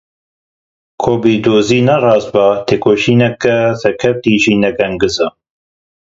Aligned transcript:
Ku 1.01 1.11
bîrdozî 1.21 1.79
ne 1.87 1.95
rast 2.05 2.29
be, 2.33 2.47
têkoşîneke 2.67 3.57
serkeftî 3.81 4.33
jî 4.43 4.55
ne 4.61 4.69
gengaz 4.77 5.15
e. 5.25 5.27